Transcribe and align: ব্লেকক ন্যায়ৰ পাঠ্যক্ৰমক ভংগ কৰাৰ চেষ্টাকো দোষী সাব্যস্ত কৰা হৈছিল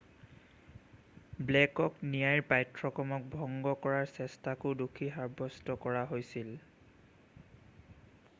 ব্লেকক 1.49 1.93
ন্যায়ৰ 2.13 2.41
পাঠ্যক্ৰমক 2.53 3.27
ভংগ 3.35 3.75
কৰাৰ 3.85 4.09
চেষ্টাকো 4.17 4.73
দোষী 4.81 5.11
সাব্যস্ত 5.19 5.77
কৰা 5.87 6.03
হৈছিল 6.15 6.53